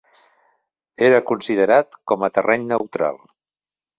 [1.09, 3.21] Era considerat com a terreny neutral.